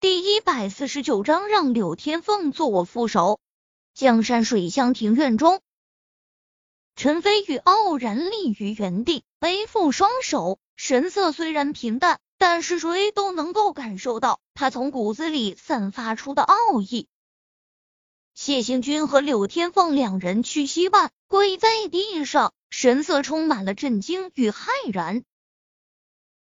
[0.00, 3.40] 第一百四十九章让柳天凤做我副手。
[3.94, 5.60] 江山水乡庭院中，
[6.94, 17.08] 陈飞宇傲然立于原地，背负双手，神色虽然平淡，但是谁都能够感受到他从骨子里散发出的傲意。
[18.34, 25.24] 谢行军和柳天凤两人屈膝半跪在地上，神色充满了震惊与骇然。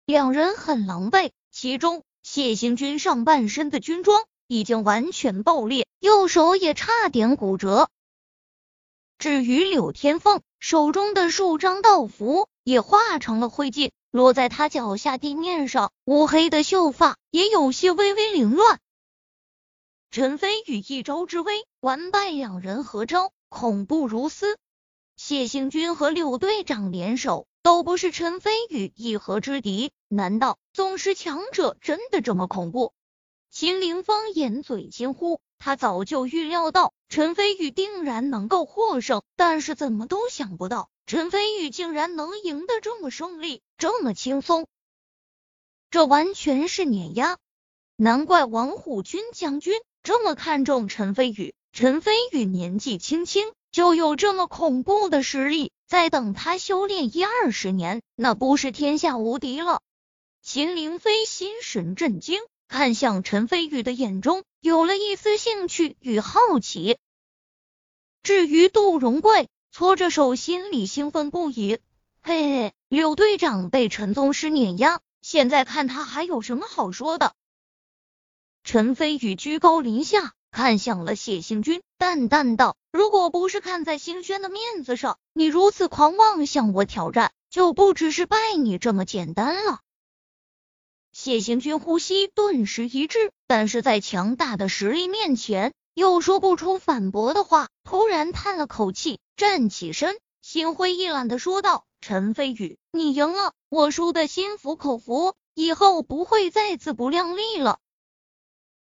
[0.07, 7.90] 两人很狼狈，其中谢行军上半身的军装已经完全爆裂，右手也差点骨折。
[9.18, 18.80] 至于柳天凤手中的数张道符也化成了灰烬，落在他脚下地面上，乌黑的秀发也有些微微凌乱。
[20.11, 24.57] 陈飞宇一招之威，完败两人合招，恐怖如斯。
[25.16, 29.93] 谢行军和柳队长联手，都不是陈飞宇一合之敌。
[30.08, 32.92] 难道宗师强者真的这么恐怖？
[33.48, 44.66] 秦凌风掩嘴惊呼，他早就预料到陈飞宇定然能够获胜，但是怎么都想不到陈飞宇竟然能赢得这么顺利，这么轻松。
[45.92, 47.38] 这完全是碾压，
[47.94, 49.81] 难怪王虎军将军。
[50.03, 59.81] 这么看重陈飞宇，陈飞宇年纪轻轻就有这么恐怖的实力，再等他修炼一二十年，那不是天下无敌了？
[60.47, 66.98] 秦凌飞心神震惊，看向陈飞宇的眼中有了一丝兴趣与好奇。
[68.23, 71.78] 至于杜荣贵，搓着手，心里兴奋不已。
[72.22, 77.33] 嘿嘿，柳队长被陈宗师碾压，现在看他还有什么好说的？
[78.65, 89.81] 陈飞宇居高临下看向了谢兴军，淡淡道：“如果不是看在星轩的面子上，你如此狂妄向我挑战，就不只是拜你这么简单了。”
[91.16, 97.68] 谢行军呼吸顿时一滞，但是在强大的实力面前，又说不出反驳的话。
[97.84, 107.78] 突然叹了口气，站起身，心灰意懒的说道：“陈飞宇，你赢了，我输的心服口服，以后不会再自不量力了。”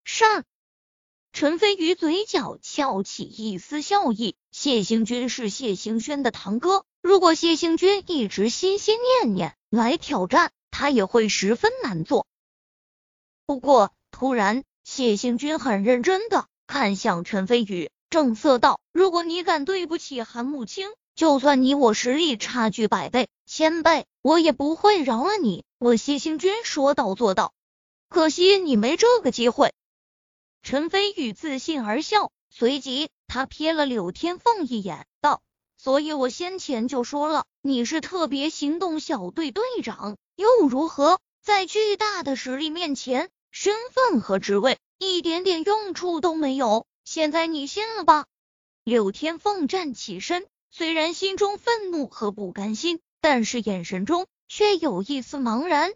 [0.07, 0.45] 上，
[1.33, 4.37] 陈飞宇嘴角翘起一丝笑意。
[4.53, 12.27] 谢行军是谢行轩的堂哥，如果谢行军一直心心念念来挑战，他也会十分难做。
[13.47, 27.55] 不过，突然，谢行军很认真的看向陈飞宇，正色道：“如果你敢对不起韩慕清，就算你我实力差距百倍、千倍，我也不会饶了你。”我谢行军说到做到，
[28.09, 29.73] 可惜你没这个机会。
[30.65, 35.41] 陈飞宇自信而笑，随即他瞥了柳天凤一眼，道
[35.79, 41.21] ：“所以我先前就说了，你是特别行动小队队长，又如何？
[41.43, 46.87] 在巨大的实力面前，身份和职位一点点用处都没有。
[47.05, 48.27] 现在你信了吧？”
[48.85, 55.93] 柳天凤站起身，虽然心中愤怒和不甘心，但是眼神中却有一丝茫然。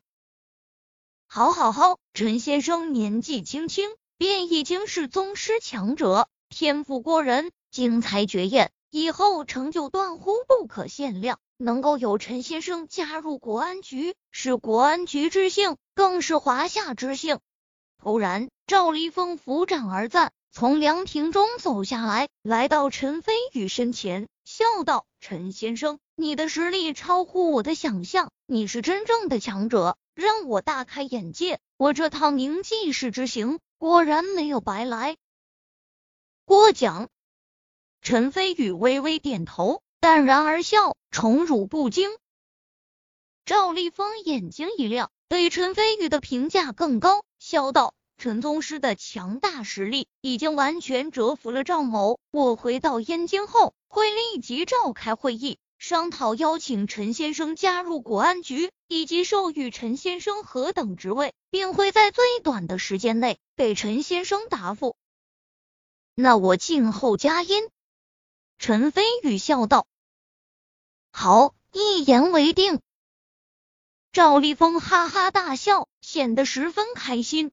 [1.26, 3.90] 好好好，陈先生年纪轻轻。
[4.16, 11.38] 便已经是宗师强者，天赋过人，精彩绝艳，以后成就断乎不可限量。
[11.58, 17.40] 能够有陈先生加入国安局，是国安局之幸，更是华夏之幸。
[17.98, 31.58] 突然，赵立峰扶掌而赞，从凉亭中走下来，来到陈飞宇身前，笑道：“陈先生，你的实力超乎我的想象，你是真正的强者，让我大开眼界。
[31.76, 35.16] 我这趟凝气士之行。”果然没有白来。
[36.44, 37.08] 过奖。
[38.02, 42.10] 陈飞宇微微点头，淡然而笑，宠辱不惊。
[43.44, 52.18] 赵立峰眼睛一亮，对陈飞宇的评价更高，笑道：“陈宗师的强大实力已经完全折服了赵某。
[52.30, 64.96] 我回到燕京后，会立即召开会议。”商讨邀请陈先生加入国安局，以及授予陈先生何等职位，并会在最短的时间内给陈先生答复。
[66.16, 67.68] 那我静候佳音。
[68.58, 69.86] 陈飞宇笑道
[71.20, 72.78] ：“好，一言为定。”
[74.14, 77.50] 赵立峰哈哈大笑，显得十分开心。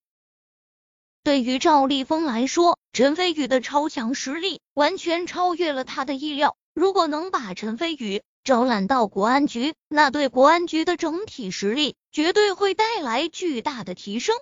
[1.23, 6.55] 对于赵立峰来说，陈飞宇的超强实力完全超越了他的意料。
[6.75, 14.35] 如果能把陈飞宇招揽到国安局，那对国安局的整体实力绝对会带来巨大的提升。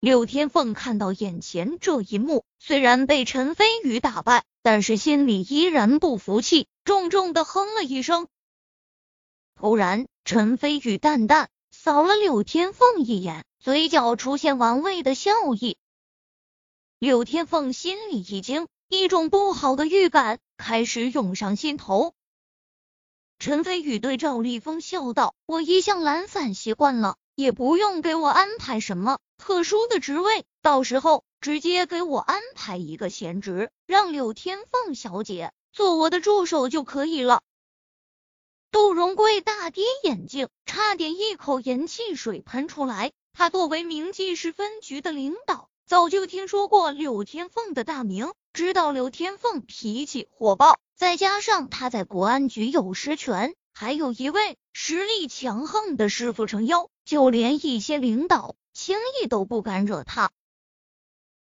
[0.00, 8.28] 柳天凤看到眼前这一幕，虽然被陈飞宇打败，但是心里依然不服气，重重的哼了一声。
[9.54, 15.78] 突然，陈飞宇淡淡扫了柳天凤一眼，嘴角出现玩味的笑意。
[16.98, 22.12] 柳天凤心里一惊，一种不好的预感开始涌上心头。
[23.38, 37.42] 陈飞宇对赵立峰笑道：“我一向懒散习惯了，也不用给我安排什么特殊的职位，到时候直接给我安排一个闲职，让柳天凤小姐做我的助手就可以了。”
[38.72, 43.12] 杜荣贵大跌眼镜，差点一口盐汽水喷出来。
[43.34, 50.78] 他作为明记市分局的领导，早就听说过柳天凤的大名，知道柳天凤脾气火爆。
[50.96, 60.30] 再加上他在国安局有实权，还有一位实力强横的师傅撑腰，就连一些领导轻易都不敢惹他。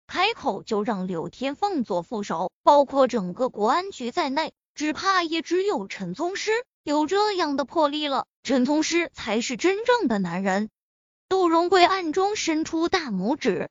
[0.08, 6.50] 开口就让柳天凤做副手，包括整个国安局在内，只怕也只有陈宗师
[6.82, 8.26] 有这样的魄力了。
[8.42, 10.70] 陈宗师才是真正的男人。
[11.28, 13.68] 杜荣贵暗中伸出大拇指。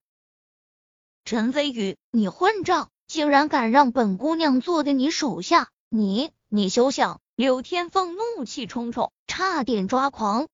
[1.26, 2.90] 陈飞宇，你混账！
[3.08, 7.20] 竟然敢让本姑娘坐在你手下，你你休想！
[7.36, 10.48] 柳天凤怒气冲冲，差点抓狂，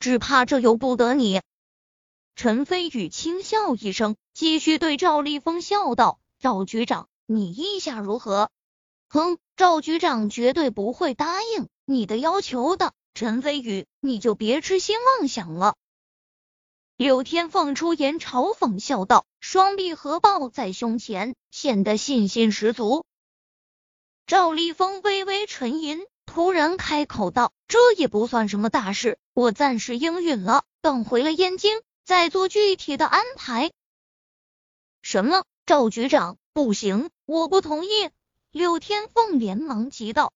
[0.00, 1.42] 只怕这由不得你。
[2.34, 8.50] 陈飞宇轻笑一声，继续对赵立峰笑道：“赵局长，你意下如何
[9.08, 15.76] ？”“哼，赵局长绝对不会答应你的要求的。”陈飞宇，你就别痴心妄想了。
[16.96, 23.04] 柳天凤出言嘲讽笑道，双臂合抱在胸前，显得信心十足。
[24.26, 33.72] 赵立峰微微沉吟，突然开口道：“这也不算什么大事，我暂时应允了，等回了燕京再做具体的安排。”
[35.02, 35.42] 什么？
[35.66, 38.10] 赵局长，不行，我不同意！
[38.52, 40.32] 柳天凤连忙急道。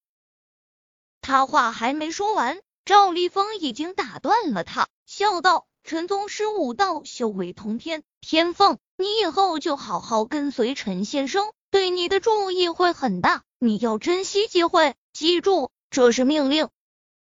[1.21, 5.65] 他话还没说完，赵立峰已经打断了他，笑道。
[5.85, 16.71] 陈宗师武道修为通天，天凤，你以后就好好跟随陈先生，对你的注意会很大，你要珍惜机会，记住，这是命令。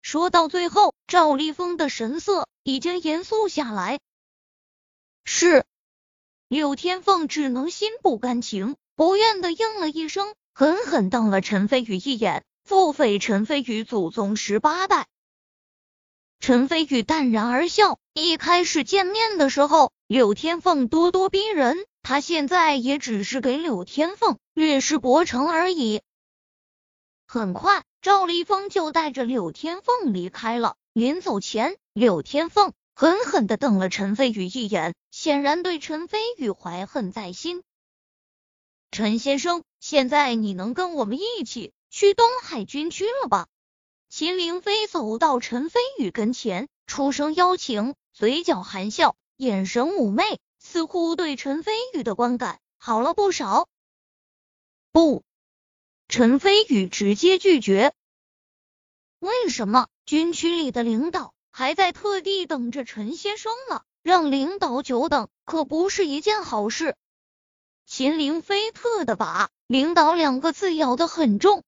[0.02, 4.00] 说到最后，赵立峰的神色已经严肃下来。
[5.24, 5.64] 是，
[6.48, 15.06] 柳天凤只能心不甘情不愿的应了一声，狠狠瞪了陈飞宇一眼，腹诽陈飞宇祖宗十八代。
[16.40, 18.00] 陈飞宇淡然而笑。
[18.14, 26.02] 一开始见面的时候，柳天凤咄咄逼人，他现在也只是给柳天凤略施薄惩而已。
[27.28, 30.76] 很快，赵立峰就带着柳天凤离开了。
[30.92, 37.64] 临走前，柳天凤狠狠的瞪了陈飞宇一眼，显然对陈飞宇怀恨在心。
[38.92, 43.48] 陈先生，现在你能跟我们一起去东海军区了吧？
[44.08, 47.96] 秦凌飞走到陈飞宇跟前，出声邀请。
[48.12, 53.66] 嘴角含笑，眼神妩媚，似乎对陈飞宇的观感好了不少。
[54.92, 55.24] 不，
[56.08, 57.92] 陈飞宇直接拒绝。
[59.18, 59.88] 为什么？
[60.04, 63.82] 军区里的领导还在特地等着陈先生呢？
[64.02, 66.94] 让领导久等可不是一件好事。
[67.86, 71.64] 秦凌飞特的把“领导”两个字咬得很重。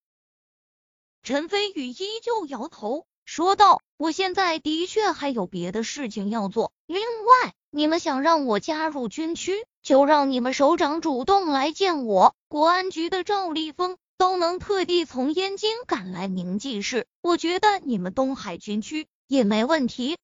[1.23, 3.06] 陈飞宇依旧摇头。
[3.25, 6.73] 说道：“我现在的确还有别的事情要做。
[6.87, 12.34] 另外，你们想让我加入军区，就让你们首长主动来见我。
[12.48, 20.19] 国安局的赵立峰都能特地从燕京赶来明记市，我觉得你们东海军区也没问题。”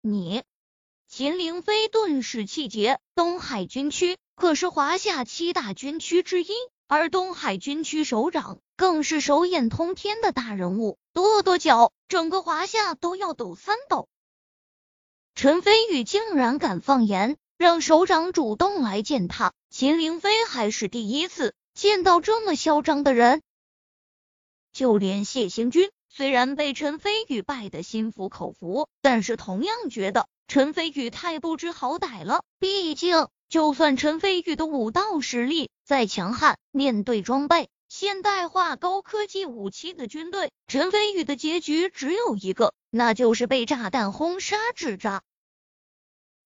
[0.00, 0.42] 你，
[1.06, 2.98] 秦凌飞顿时气结。
[3.14, 6.48] 东海军区可是华夏七大军区之一，
[6.86, 10.96] 而东海军区首长更是手眼通天的大人物。
[11.12, 14.08] 跺跺脚，整个华夏都要抖三抖。
[15.34, 19.52] 陈飞宇竟然敢放言，让首长主动来见他。
[19.68, 23.40] 秦凌飞还是第一次见到这么嚣张的人。
[24.70, 32.44] 就连谢行军，虽然被陈飞宇败得心服口服，但是同样觉得陈飞宇太不知好歹了。
[32.58, 37.70] 毕竟，就算陈飞宇的武道实力再强悍，面对装备。
[37.88, 45.22] 现代化高科技武器的军队，陈飞宇的结局只有一个，那就是被炸弹轰杀致渣。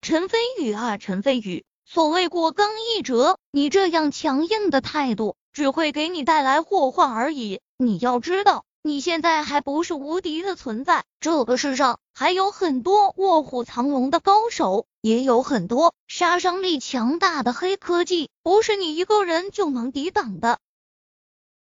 [0.01, 7.61] 陈飞宇啊，陈飞宇，所谓过刚易折，你这样强硬的态度只会给你带来祸患而已。
[7.77, 20.59] 你要知道，你现在还不是无敌的存在，这个世上还有很多卧虎藏龙的高手，也有很多杀伤力强大的黑科技，不是你一个人就能抵挡的。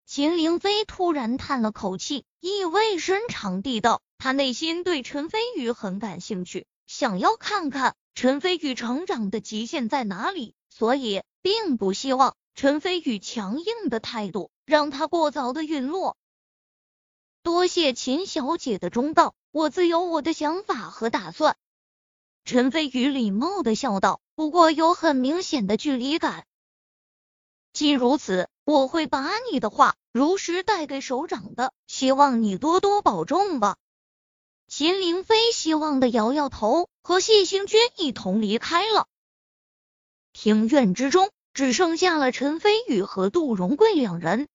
[0.07, 16.17] 秦凌飞突然叹了口气，意味深长地道：“他内心对陈飞宇很感兴趣，想要看看陈飞宇成长的极限在哪里，所以并不希望陈飞宇强硬的态度让他过早的陨落。
[17.43, 21.59] 多谢秦小姐的忠告，我自有我的想法和打算。
[22.47, 26.47] 陈飞宇礼貌的笑道，不过有很明显的距离感。
[27.75, 33.77] 既如此，我会把你的话如实带给首长的，希望你多多保重吧。
[34.69, 39.07] 秦凌飞希望的摇摇头，和谢星君一同离开了。
[40.33, 44.49] 庭院之中，只剩下了陈飞宇和杜荣贵两人。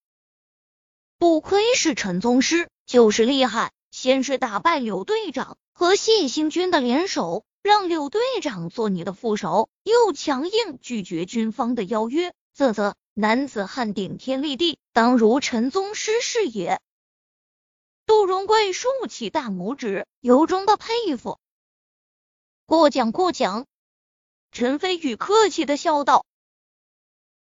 [1.17, 2.67] 不亏是陈宗师。
[2.86, 12.34] 就是厉害，先是打败柳队长和谢星君的联手，让柳队长做你的副手，又强硬拒绝军方的邀约。
[12.53, 16.81] 啧啧，男子汉顶天立地，当如陈宗师是也。
[18.05, 21.39] 杜荣贵竖起大拇指，由衷的佩服。
[22.71, 23.65] 过奖过奖，
[24.53, 26.25] 陈飞宇客气的笑道。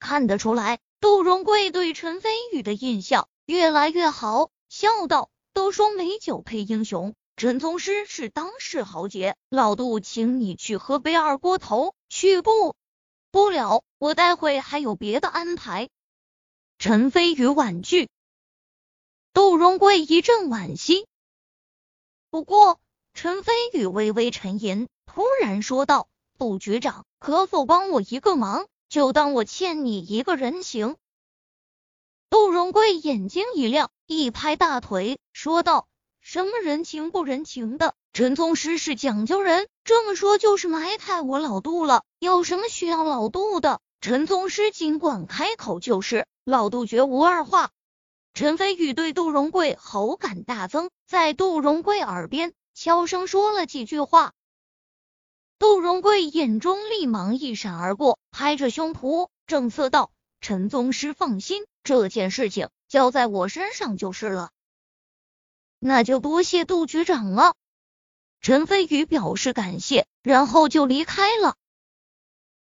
[0.01, 4.51] 看得出来，杜荣贵对陈飞宇的印象越来越好。
[4.69, 12.75] 笑道：“都说美酒配英雄，陈宗师是当世豪杰，老杜请你去喝杯二锅头，去不？
[13.31, 15.89] 不了，我待会还有别的安排。”
[16.81, 18.09] 陈飞宇婉拒。
[19.33, 21.07] 杜荣贵一阵惋惜。
[22.29, 22.81] 不过，
[23.15, 28.67] 陈飞宇微微沉吟，突然说道：“杜局长，可否帮我一个忙？
[28.89, 30.97] 就当我欠你一个人情。”
[32.31, 35.87] 杜荣贵眼睛一亮，一拍大腿，说道
[36.23, 37.95] ：“什么人情不人情的？
[38.15, 42.05] 陈宗师是讲究人，这么说就是埋汰我老杜了。
[42.19, 47.69] 有什么需要老杜的，陈宗师尽管开口就是，老杜绝无二话。”
[48.33, 54.33] 陈飞宇对杜荣贵好感大增，在杜荣贵耳边悄声说了几句话。
[55.63, 60.11] 杜荣贵眼中立芒一闪而过，拍着胸脯正色道。
[60.41, 64.51] 陈宗师放心，这件事情交在我身上就是了。
[65.79, 67.55] 那就多谢杜局长了。
[68.41, 71.55] 陈飞宇表示感谢，然后就离开了。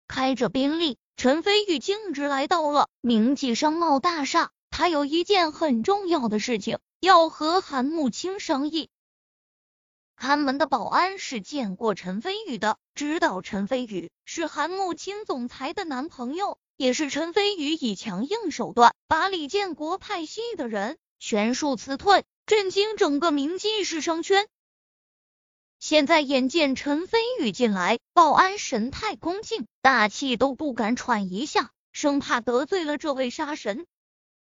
[0.10, 4.52] 开着宾利，陈飞宇径直来到了明记商贸大厦。
[4.70, 8.90] 他有一件很重要的事情要和韩慕清商议。
[10.22, 16.60] 看门的保安是见过陈飞宇的，知道陈飞宇是韩慕清总裁的男朋友。
[16.78, 24.48] 也是陈飞宇以强硬手段把李建国派系的人全数辞退，震惊整个明记市商圈。
[25.80, 33.88] 现在眼见陈飞宇进来，保安神态恭敬，大气都不敢喘一下，生怕得罪了这位杀神。